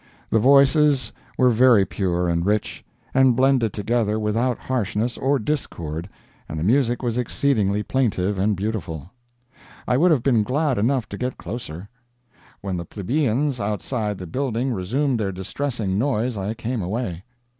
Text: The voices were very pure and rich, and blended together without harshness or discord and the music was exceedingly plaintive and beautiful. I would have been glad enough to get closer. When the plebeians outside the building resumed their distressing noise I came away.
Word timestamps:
The 0.31 0.39
voices 0.39 1.13
were 1.37 1.51
very 1.51 1.85
pure 1.85 2.27
and 2.27 2.43
rich, 2.43 2.83
and 3.13 3.35
blended 3.35 3.71
together 3.71 4.19
without 4.19 4.57
harshness 4.57 5.15
or 5.15 5.37
discord 5.37 6.09
and 6.49 6.59
the 6.59 6.63
music 6.63 7.03
was 7.03 7.19
exceedingly 7.19 7.83
plaintive 7.83 8.39
and 8.39 8.55
beautiful. 8.57 9.11
I 9.87 9.97
would 9.97 10.09
have 10.09 10.23
been 10.23 10.41
glad 10.41 10.79
enough 10.79 11.07
to 11.09 11.19
get 11.19 11.37
closer. 11.37 11.87
When 12.61 12.77
the 12.77 12.85
plebeians 12.85 13.59
outside 13.59 14.17
the 14.17 14.25
building 14.25 14.73
resumed 14.73 15.19
their 15.19 15.31
distressing 15.31 15.99
noise 15.99 16.35
I 16.35 16.55
came 16.55 16.81
away. 16.81 17.23